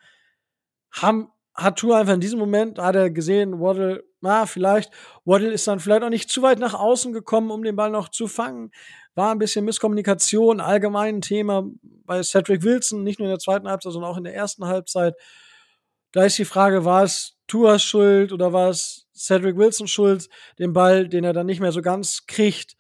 [0.91, 4.91] Haben, hat Tour einfach in diesem Moment, hat er gesehen, Waddle, na, vielleicht,
[5.25, 8.09] Waddle ist dann vielleicht auch nicht zu weit nach außen gekommen, um den Ball noch
[8.09, 8.71] zu fangen.
[9.15, 13.93] War ein bisschen Misskommunikation, allgemein Thema bei Cedric Wilson, nicht nur in der zweiten Halbzeit,
[13.93, 15.15] sondern auch in der ersten Halbzeit.
[16.13, 20.73] Da ist die Frage, war es Tuas Schuld oder war es Cedric Wilson Schuld, den
[20.73, 22.77] Ball, den er dann nicht mehr so ganz kriegt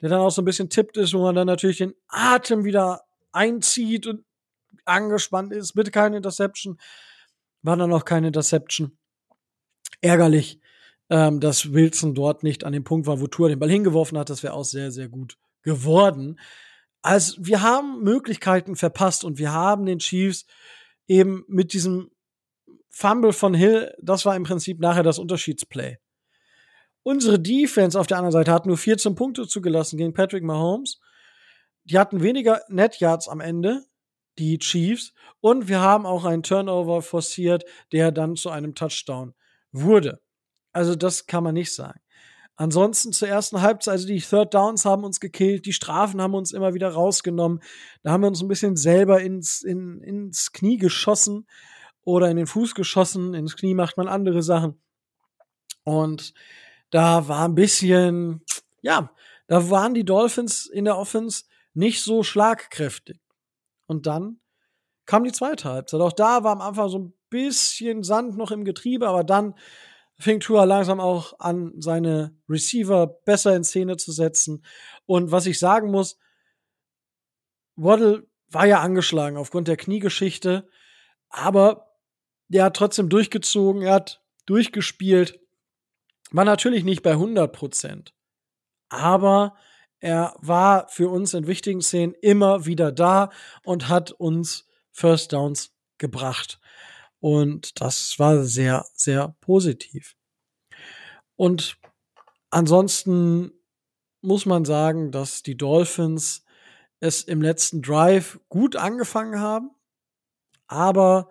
[0.00, 3.04] der dann auch so ein bisschen tippt ist, wo man dann natürlich den Atem wieder
[3.32, 4.24] einzieht und
[4.84, 5.74] angespannt ist.
[5.74, 6.78] Bitte keine Interception.
[7.62, 8.96] War dann auch keine Interception.
[10.00, 10.59] Ärgerlich,
[11.10, 14.30] ähm, dass Wilson dort nicht an dem Punkt war, wo Tour den Ball hingeworfen hat.
[14.30, 16.38] Das wäre auch sehr, sehr gut geworden.
[17.02, 20.46] Also wir haben Möglichkeiten verpasst und wir haben den Chiefs
[21.08, 22.10] eben mit diesem
[22.88, 25.98] Fumble von Hill, das war im Prinzip nachher das Unterschiedsplay.
[27.02, 31.00] Unsere Defense auf der anderen Seite hat nur 14 Punkte zugelassen gegen Patrick Mahomes.
[31.84, 33.84] Die hatten weniger Net Yards am Ende,
[34.38, 35.14] die Chiefs.
[35.40, 39.34] Und wir haben auch einen Turnover forciert, der dann zu einem Touchdown
[39.72, 40.20] wurde.
[40.72, 42.00] Also das kann man nicht sagen.
[42.56, 46.52] Ansonsten zur ersten Halbzeit, also die Third Downs haben uns gekillt, die Strafen haben uns
[46.52, 47.62] immer wieder rausgenommen.
[48.02, 51.46] Da haben wir uns ein bisschen selber ins, in, ins Knie geschossen
[52.02, 53.32] oder in den Fuß geschossen.
[53.32, 54.78] Ins Knie macht man andere Sachen.
[55.84, 56.34] Und
[56.90, 58.42] da war ein bisschen,
[58.82, 59.10] ja,
[59.46, 63.20] da waren die Dolphins in der Offense nicht so schlagkräftig.
[63.86, 64.38] Und dann
[65.06, 66.00] kam die zweite Halbzeit.
[66.00, 69.54] Auch da war am Anfang so ein bisschen Sand noch im Getriebe, aber dann
[70.20, 74.64] fing Tua langsam auch an, seine Receiver besser in Szene zu setzen.
[75.06, 76.18] Und was ich sagen muss,
[77.76, 80.68] Waddle war ja angeschlagen aufgrund der Kniegeschichte,
[81.28, 81.96] aber
[82.48, 85.40] der hat trotzdem durchgezogen, er hat durchgespielt,
[86.32, 88.14] war natürlich nicht bei 100 Prozent,
[88.88, 89.56] aber
[90.00, 93.30] er war für uns in wichtigen Szenen immer wieder da
[93.64, 96.58] und hat uns First Downs gebracht.
[97.20, 100.16] Und das war sehr, sehr positiv.
[101.36, 101.78] Und
[102.50, 103.52] ansonsten
[104.22, 106.44] muss man sagen, dass die Dolphins
[106.98, 109.70] es im letzten Drive gut angefangen haben,
[110.66, 111.30] aber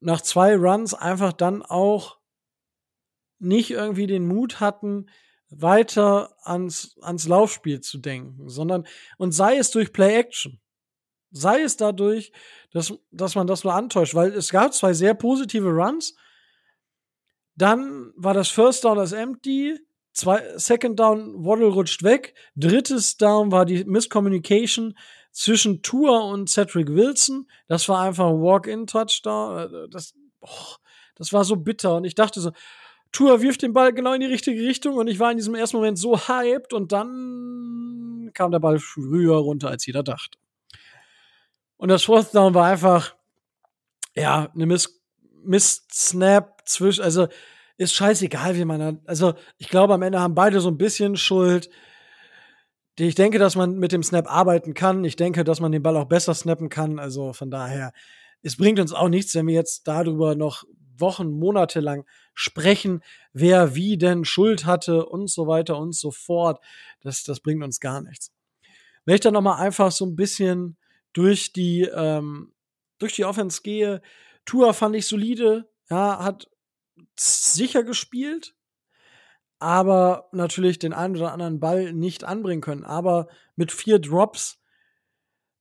[0.00, 2.18] nach zwei Runs einfach dann auch
[3.38, 5.06] nicht irgendwie den Mut hatten,
[5.50, 10.60] weiter ans, ans Laufspiel zu denken, sondern und sei es durch Play Action,
[11.30, 12.32] sei es dadurch,
[12.72, 16.14] dass, dass man das nur antäuscht, weil es gab zwei sehr positive Runs.
[17.56, 19.78] Dann war das First Down das Empty,
[20.12, 24.96] zwei, Second Down, Waddle rutscht weg, drittes Down war die Miscommunication
[25.32, 27.48] zwischen Tour und Cedric Wilson.
[27.66, 29.88] Das war einfach ein Walk-in-Touchdown.
[29.90, 30.76] Das, oh,
[31.14, 31.96] das war so bitter.
[31.96, 32.52] Und ich dachte so,
[33.12, 35.76] Tour wirft den Ball genau in die richtige Richtung und ich war in diesem ersten
[35.76, 40.38] Moment so hyped und dann kam der Ball früher runter, als jeder dachte.
[41.78, 43.14] Und das Fourth Down war einfach,
[44.14, 45.00] ja, eine Miss,
[45.44, 47.28] Miss Snap zwischen, also
[47.78, 51.70] ist scheißegal, wie man, also ich glaube, am Ende haben beide so ein bisschen Schuld.
[52.98, 55.04] Ich denke, dass man mit dem Snap arbeiten kann.
[55.04, 56.98] Ich denke, dass man den Ball auch besser snappen kann.
[56.98, 57.92] Also von daher,
[58.42, 60.64] es bringt uns auch nichts, wenn wir jetzt darüber noch
[60.96, 66.60] Wochen, Monate lang sprechen, wer wie denn Schuld hatte und so weiter und so fort.
[67.00, 68.32] Das, das bringt uns gar nichts.
[69.04, 70.76] Wenn ich dann nochmal einfach so ein bisschen
[71.18, 72.52] durch die, ähm,
[73.00, 74.00] durch die Offense gehe,
[74.44, 76.48] Tua fand ich solide, ja, hat
[77.18, 78.54] sicher gespielt,
[79.58, 82.84] aber natürlich den einen oder anderen Ball nicht anbringen können.
[82.84, 83.26] Aber
[83.56, 84.60] mit vier Drops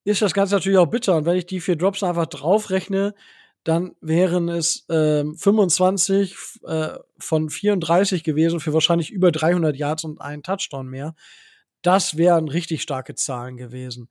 [0.04, 1.16] ist das Ganze natürlich auch bitter.
[1.16, 3.16] Und wenn ich die vier Drops einfach draufrechne,
[3.64, 10.22] dann wären es äh, 25 äh, von 34 gewesen für wahrscheinlich über 300 Yards und
[10.22, 11.16] einen Touchdown mehr.
[11.82, 14.08] Das wären richtig starke Zahlen gewesen.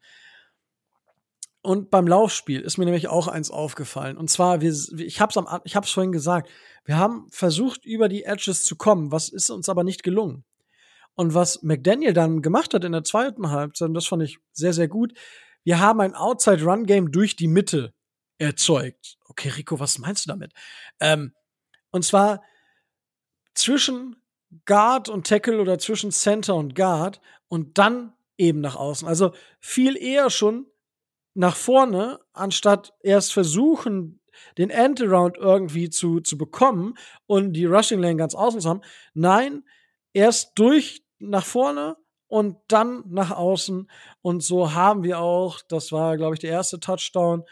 [1.67, 4.17] Und beim Laufspiel ist mir nämlich auch eins aufgefallen.
[4.17, 6.49] Und zwar, wir, ich habe es ich hab's vorhin gesagt,
[6.85, 10.45] wir haben versucht, über die Edges zu kommen, was ist uns aber nicht gelungen.
[11.17, 14.87] Und was McDaniel dann gemacht hat in der zweiten Halbzeit, das fand ich sehr, sehr
[14.87, 15.13] gut,
[15.65, 17.93] wir haben ein Outside-Run-Game durch die Mitte
[18.39, 19.19] erzeugt.
[19.25, 20.53] Okay, Rico, was meinst du damit?
[21.01, 21.35] Ähm,
[21.91, 22.45] und zwar
[23.55, 24.23] zwischen
[24.67, 29.09] Guard und Tackle oder zwischen Center und Guard und dann eben nach außen.
[29.09, 30.69] Also viel eher schon
[31.37, 34.21] nach vorne, anstatt erst versuchen,
[34.59, 36.95] den Endaround irgendwie zu, zu bekommen
[37.27, 38.83] und die Rushing Lane ganz außen zu haben.
[39.15, 39.65] Nein,
[40.13, 41.97] erst durch nach vorne
[42.29, 43.91] und dann nach außen.
[44.23, 47.45] Und so haben wir auch, das war, glaube ich, der erste Touchdown.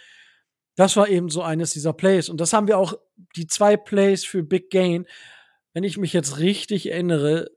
[0.77, 2.29] Das war eben so eines dieser Plays.
[2.29, 2.95] Und das haben wir auch,
[3.37, 5.07] die zwei Plays für Big Gain.
[5.73, 7.51] Wenn ich mich jetzt richtig erinnere,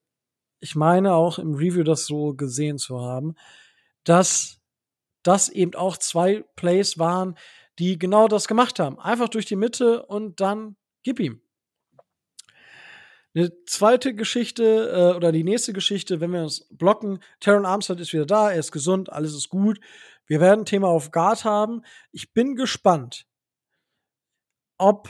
[0.59, 3.35] ich meine auch im Review das so gesehen zu haben,
[4.03, 4.56] dass
[5.23, 7.37] das eben auch zwei Plays waren,
[7.79, 8.99] die genau das gemacht haben.
[8.99, 11.41] Einfach durch die Mitte und dann gib ihm.
[13.35, 18.11] Eine zweite Geschichte äh, oder die nächste Geschichte, wenn wir uns blocken, Taron Armstead ist
[18.13, 19.79] wieder da, er ist gesund, alles ist gut.
[20.25, 21.83] Wir werden ein Thema auf Guard haben.
[22.11, 23.27] Ich bin gespannt,
[24.77, 25.09] ob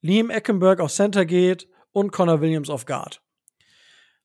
[0.00, 3.22] Liam Eckenberg auf Center geht und Connor Williams auf Guard.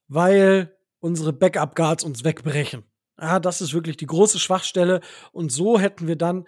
[0.08, 2.84] Weil unsere Backup-Guards uns wegbrechen.
[3.18, 5.02] Ah, das ist wirklich die große Schwachstelle.
[5.32, 6.48] Und so hätten wir dann.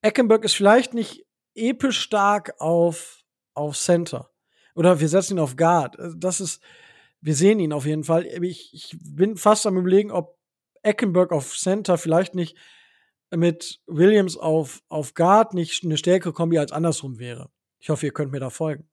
[0.00, 3.22] Eckenberg ist vielleicht nicht episch stark auf,
[3.54, 4.30] auf Center.
[4.74, 5.98] Oder wir setzen ihn auf Guard.
[5.98, 6.62] Also das ist,
[7.20, 8.26] wir sehen ihn auf jeden Fall.
[8.26, 10.38] Ich, ich bin fast am überlegen, ob
[10.82, 12.56] Eckenberg auf Center vielleicht nicht
[13.30, 17.50] mit Williams auf, auf Guard nicht eine stärkere Kombi als andersrum wäre.
[17.78, 18.88] Ich hoffe, ihr könnt mir da folgen.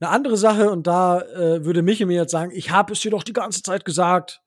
[0.00, 3.10] Eine andere Sache, und da äh, würde Michi mir jetzt sagen, ich habe es dir
[3.10, 4.42] doch die ganze Zeit gesagt.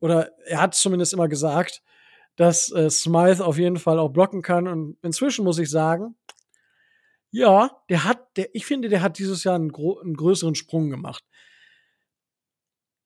[0.00, 1.82] Oder er hat es zumindest immer gesagt,
[2.36, 4.66] dass äh, Smythe auf jeden Fall auch blocken kann.
[4.66, 6.16] Und inzwischen muss ich sagen,
[7.30, 11.24] ja, der hat, der, ich finde, der hat dieses Jahr einen, einen größeren Sprung gemacht.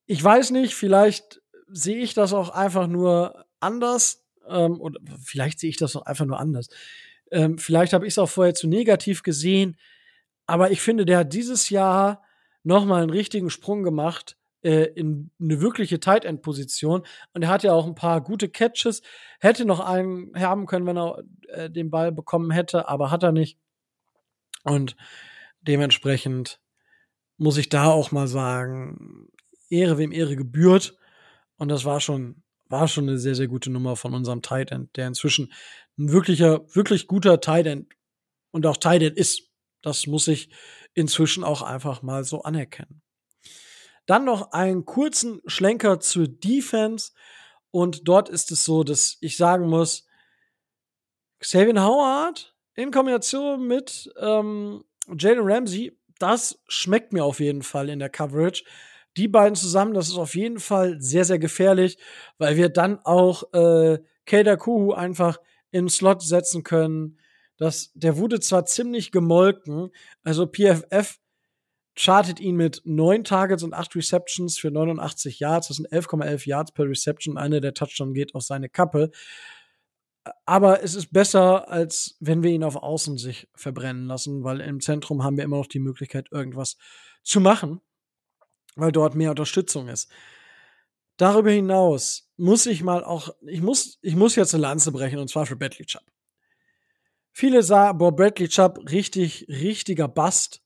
[0.07, 4.23] Ich weiß nicht, vielleicht sehe ich das auch einfach nur anders.
[4.47, 6.69] Ähm, oder vielleicht sehe ich das auch einfach nur anders.
[7.31, 9.77] Ähm, vielleicht habe ich es auch vorher zu negativ gesehen.
[10.45, 12.23] Aber ich finde, der hat dieses Jahr
[12.63, 17.49] noch mal einen richtigen Sprung gemacht äh, in eine wirkliche Tight End Position und er
[17.49, 19.03] hat ja auch ein paar gute Catches,
[19.39, 23.31] hätte noch einen haben können, wenn er äh, den Ball bekommen hätte, aber hat er
[23.31, 23.59] nicht.
[24.63, 24.95] Und
[25.61, 26.59] dementsprechend
[27.37, 29.27] muss ich da auch mal sagen,
[29.69, 30.97] Ehre wem Ehre gebührt
[31.57, 34.95] und das war schon war schon eine sehr sehr gute Nummer von unserem Tight End,
[34.97, 35.53] der inzwischen
[35.99, 37.93] ein wirklicher wirklich guter Tight End
[38.49, 39.51] und auch Tight End ist.
[39.83, 40.49] Das muss ich
[40.95, 43.04] inzwischen auch einfach mal so anerkennen.
[44.05, 47.11] Dann noch einen kurzen Schlenker zur Defense.
[47.71, 50.07] Und dort ist es so, dass ich sagen muss,
[51.39, 54.83] Xavier Howard in Kombination mit ähm,
[55.17, 58.63] Jalen Ramsey, das schmeckt mir auf jeden Fall in der Coverage.
[59.17, 61.97] Die beiden zusammen, das ist auf jeden Fall sehr, sehr gefährlich,
[62.37, 65.39] weil wir dann auch äh, Kader Kuhu einfach
[65.71, 67.19] im Slot setzen können,
[67.57, 69.91] dass der wurde zwar ziemlich gemolken,
[70.23, 71.19] also PFF
[71.95, 75.69] chartet ihn mit neun Targets und acht Receptions für 89 Yards.
[75.69, 77.37] Das sind 11,11 Yards per Reception.
[77.37, 79.11] Eine der Touchdown geht auf seine Kappe.
[80.45, 84.81] Aber es ist besser, als wenn wir ihn auf Außen sich verbrennen lassen, weil im
[84.81, 86.77] Zentrum haben wir immer noch die Möglichkeit, irgendwas
[87.23, 87.79] zu machen,
[88.75, 90.11] weil dort mehr Unterstützung ist.
[91.17, 95.29] Darüber hinaus muss ich mal auch, ich muss, ich muss jetzt eine Lanze brechen und
[95.29, 96.03] zwar für Bradley Chubb.
[97.31, 100.61] Viele sagen, boah, Bradley Chubb, richtig, richtiger Bast.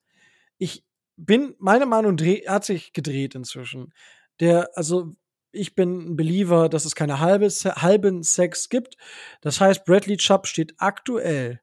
[1.26, 3.94] Bin, meine Meinung hat sich gedreht inzwischen.
[4.40, 5.16] Der, also,
[5.52, 8.96] ich bin ein Believer, dass es keine halbe, halben Sex gibt.
[9.42, 11.62] Das heißt, Bradley Chubb steht aktuell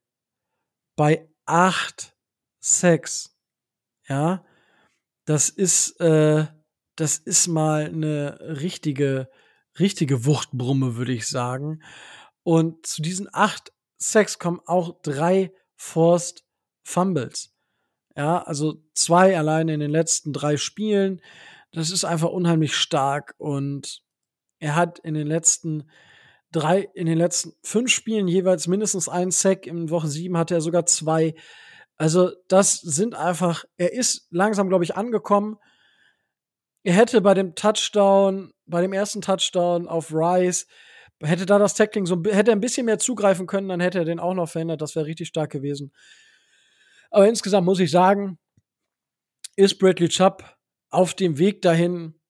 [0.97, 2.17] bei acht
[2.61, 3.37] Sex.
[4.09, 4.45] Ja,
[5.25, 6.47] das ist, äh,
[6.97, 9.31] das ist mal eine richtige,
[9.79, 11.83] richtige Wuchtbrumme, würde ich sagen.
[12.43, 16.45] Und zu diesen acht Sex kommen auch drei Forced
[16.85, 17.56] Fumbles.
[18.17, 21.21] Ja, also zwei alleine in den letzten drei Spielen.
[21.73, 24.03] Das ist einfach unheimlich stark und
[24.59, 25.91] er hat in den letzten
[26.51, 29.67] drei, in den letzten fünf Spielen jeweils mindestens einen Sack.
[29.67, 31.35] In Woche sieben hatte er sogar zwei.
[31.99, 35.59] Also, das sind einfach, er ist langsam, glaube ich, angekommen.
[36.85, 40.67] Er hätte bei dem Touchdown, bei dem ersten Touchdown auf Rice,
[41.23, 44.05] Hätte da das Tackling so, hätte er ein bisschen mehr zugreifen können, dann hätte er
[44.05, 44.83] den auch noch verändert.
[44.83, 45.93] Das wäre richtig stark gewesen.
[47.17, 48.39] Aber insgesamt muss ich sagen,
[49.57, 50.45] ist Bradley Chubb
[50.91, 52.21] auf dem Weg dahin,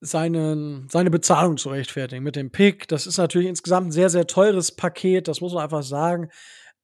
[0.00, 2.88] seinen, seine Bezahlung zu rechtfertigen mit dem Pick.
[2.88, 6.28] Das ist natürlich insgesamt ein sehr, sehr teures Paket, das muss man einfach sagen.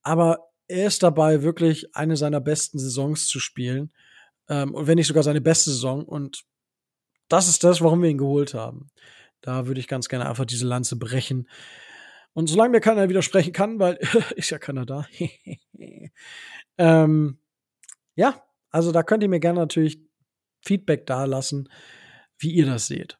[0.03, 3.93] Aber er ist dabei, wirklich eine seiner besten Saisons zu spielen.
[4.49, 6.05] Ähm, und wenn nicht sogar seine beste Saison.
[6.05, 6.45] Und
[7.27, 8.93] das ist das, warum wir ihn geholt haben.
[9.41, 11.49] Da würde ich ganz gerne einfach diese Lanze brechen.
[12.33, 13.99] Und solange mir keiner widersprechen kann, weil
[14.37, 15.07] ist ja keiner da.
[16.79, 17.39] ähm,
[18.15, 20.01] ja, also da könnt ihr mir gerne natürlich
[20.63, 21.69] Feedback da lassen,
[22.39, 23.19] wie ihr das seht.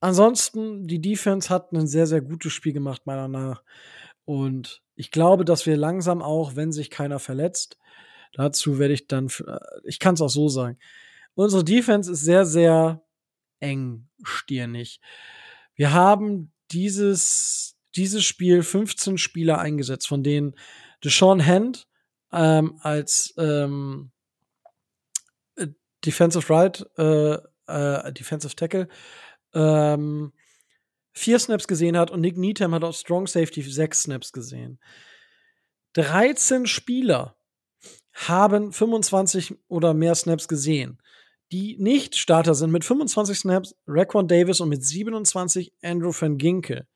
[0.00, 3.62] Ansonsten, die Defense hat ein sehr, sehr gutes Spiel gemacht, meiner nach.
[4.24, 7.78] Und ich glaube, dass wir langsam auch, wenn sich keiner verletzt,
[8.32, 10.78] dazu werde ich dann, äh, ich kann es auch so sagen,
[11.34, 13.02] unsere Defense ist sehr, sehr
[13.60, 15.00] engstirnig.
[15.74, 20.54] Wir haben dieses, dieses Spiel 15 Spieler eingesetzt, von denen
[21.04, 21.86] Deshaun Hand
[22.32, 24.10] ähm, als ähm,
[25.56, 25.66] äh,
[26.04, 27.34] Defensive Right, äh,
[27.66, 28.88] äh, Defensive Tackle,
[29.52, 30.32] ähm,
[31.12, 34.78] vier Snaps gesehen hat und Nick Needham hat auf Strong Safety sechs Snaps gesehen.
[35.94, 37.36] 13 Spieler
[38.14, 41.00] haben 25 oder mehr Snaps gesehen.
[41.50, 46.86] Die Nicht-Starter sind mit 25 Snaps Raquan Davis und mit 27 Andrew van Ginkel.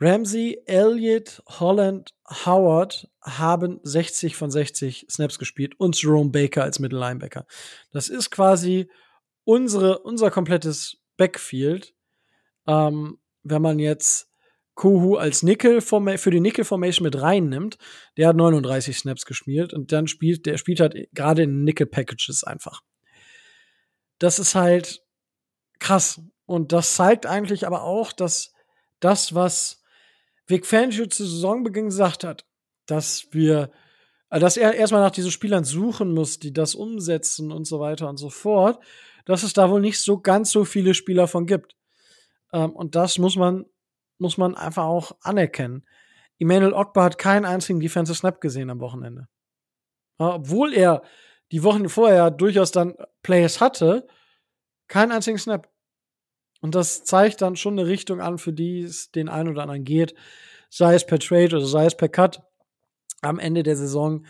[0.00, 7.46] Ramsey, Elliott, Holland, Howard haben 60 von 60 Snaps gespielt und Jerome Baker als Mittellinebacker.
[7.92, 8.90] Das ist quasi
[9.44, 11.94] unsere, unser komplettes Backfield.
[12.66, 14.30] Ähm, wenn man jetzt
[14.74, 17.78] Kuhu als Nickel für die Nickel Formation mit reinnimmt,
[18.16, 22.42] der hat 39 Snaps gespielt und dann spielt der spielt halt gerade in Nickel Packages
[22.42, 22.82] einfach.
[24.18, 25.02] Das ist halt
[25.78, 28.52] krass und das zeigt eigentlich aber auch, dass
[28.98, 29.83] das, was
[30.46, 32.44] Vic Fangio zu Saisonbeginn gesagt hat,
[32.86, 33.70] dass wir,
[34.30, 38.08] äh, dass er erstmal nach diesen Spielern suchen muss, die das umsetzen und so weiter
[38.08, 38.82] und so fort,
[39.24, 41.76] dass es da wohl nicht so ganz so viele Spieler von gibt.
[42.52, 43.64] Ähm, und das muss man,
[44.18, 45.86] muss man einfach auch anerkennen.
[46.38, 49.28] Emmanuel Ogba hat keinen einzigen Defensive Snap gesehen am Wochenende.
[50.18, 51.02] Obwohl er
[51.52, 54.06] die Wochen vorher durchaus dann Plays hatte,
[54.88, 55.68] keinen einzigen Snap.
[56.64, 59.84] Und das zeigt dann schon eine Richtung an, für die es den einen oder anderen
[59.84, 60.14] geht,
[60.70, 62.40] sei es per Trade oder sei es per Cut
[63.20, 64.24] am Ende der Saison.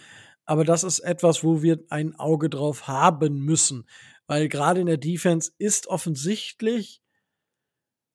[0.44, 3.88] Aber das ist etwas, wo wir ein Auge drauf haben müssen.
[4.26, 7.02] Weil gerade in der Defense ist offensichtlich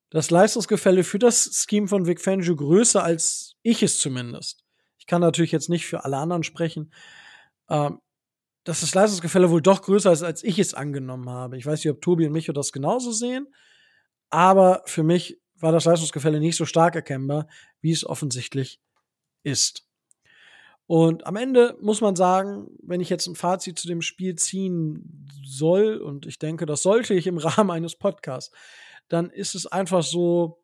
[0.10, 4.66] das Leistungsgefälle für das Scheme von Vic Fangio größer als ich es zumindest.
[4.98, 6.92] Ich kann natürlich jetzt nicht für alle anderen sprechen.
[7.70, 8.02] Ähm,
[8.66, 11.56] dass das Leistungsgefälle wohl doch größer ist, als ich es angenommen habe.
[11.56, 13.48] Ich weiß nicht, ob Tobi und Micho das genauso sehen,
[14.30, 17.48] aber für mich war das Leistungsgefälle nicht so stark erkennbar,
[17.82, 18.80] wie es offensichtlich
[19.44, 19.90] ist.
[20.88, 25.30] Und am Ende muss man sagen, wenn ich jetzt ein Fazit zu dem Spiel ziehen
[25.46, 28.56] soll, und ich denke, das sollte ich im Rahmen eines Podcasts,
[29.08, 30.64] dann ist es einfach so,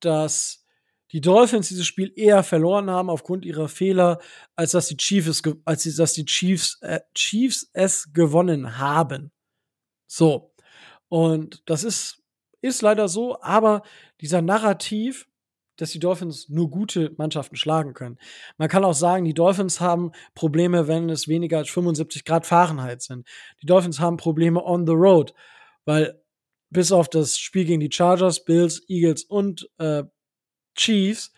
[0.00, 0.64] dass
[1.12, 4.20] die Dolphins dieses Spiel eher verloren haben aufgrund ihrer Fehler,
[4.56, 9.32] als dass die Chiefs, als dass die Chiefs, äh, Chiefs es gewonnen haben.
[10.06, 10.54] So.
[11.08, 12.17] Und das ist,
[12.60, 13.82] ist leider so, aber
[14.20, 15.28] dieser Narrativ,
[15.76, 18.18] dass die Dolphins nur gute Mannschaften schlagen können.
[18.56, 23.00] Man kann auch sagen, die Dolphins haben Probleme, wenn es weniger als 75 Grad Fahrenheit
[23.00, 23.26] sind.
[23.62, 25.34] Die Dolphins haben Probleme on the road,
[25.84, 26.20] weil
[26.70, 30.02] bis auf das Spiel gegen die Chargers, Bills, Eagles und äh,
[30.74, 31.32] Chiefs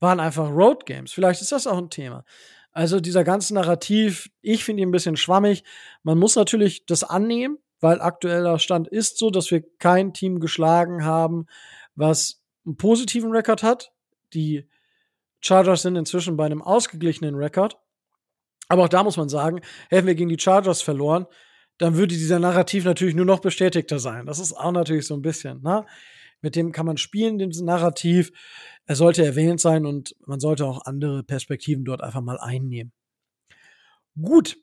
[0.00, 1.12] waren einfach Road Games.
[1.12, 2.24] Vielleicht ist das auch ein Thema.
[2.72, 5.64] Also dieser ganze Narrativ, ich finde ihn ein bisschen schwammig.
[6.02, 11.04] Man muss natürlich das annehmen, weil aktueller Stand ist so, dass wir kein Team geschlagen
[11.04, 11.46] haben,
[11.94, 13.92] was einen positiven Rekord hat.
[14.34, 14.68] Die
[15.40, 17.78] Chargers sind inzwischen bei einem ausgeglichenen Rekord.
[18.68, 21.26] Aber auch da muss man sagen, hätten wir gegen die Chargers verloren,
[21.78, 24.26] dann würde dieser Narrativ natürlich nur noch bestätigter sein.
[24.26, 25.86] Das ist auch natürlich so ein bisschen, ne?
[26.40, 28.30] Mit dem kann man spielen, dem Narrativ.
[28.86, 32.92] Er sollte erwähnt sein und man sollte auch andere Perspektiven dort einfach mal einnehmen.
[34.20, 34.56] Gut,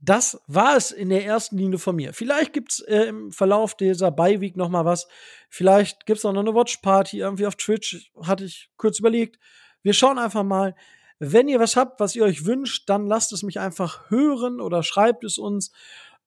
[0.00, 2.12] das war es in der ersten Linie von mir.
[2.12, 5.08] Vielleicht gibt's äh, im Verlauf dieser Beiweek noch mal was.
[5.48, 8.12] Vielleicht gibt's auch noch eine Watchparty irgendwie auf Twitch.
[8.22, 9.38] Hatte ich kurz überlegt.
[9.82, 10.76] Wir schauen einfach mal.
[11.18, 14.84] Wenn ihr was habt, was ihr euch wünscht, dann lasst es mich einfach hören oder
[14.84, 15.72] schreibt es uns.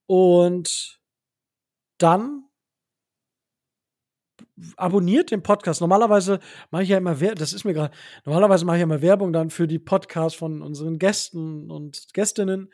[0.05, 0.99] Und
[1.97, 2.43] dann
[4.75, 5.79] abonniert den Podcast.
[5.79, 6.39] Normalerweise
[6.71, 7.93] mache ich ja immer, das ist mir gerade,
[8.25, 12.69] normalerweise mache ich ja immer Werbung dann für die Podcasts von unseren Gästen und Gästinnen.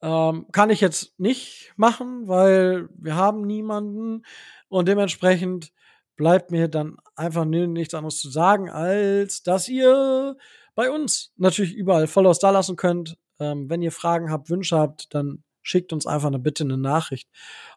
[0.00, 4.24] Ähm, kann ich jetzt nicht machen, weil wir haben niemanden
[4.68, 5.72] und dementsprechend
[6.16, 10.36] bleibt mir dann einfach nichts anderes zu sagen, als dass ihr
[10.74, 13.16] bei uns natürlich überall Follows da lassen könnt.
[13.40, 17.28] Ähm, wenn ihr Fragen habt, Wünsche habt, dann schickt uns einfach eine bitte eine Nachricht.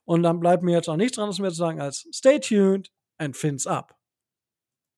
[0.05, 3.35] Und dann bleibt mir jetzt auch nichts anderes mehr zu sagen als stay tuned and
[3.35, 3.95] fins up.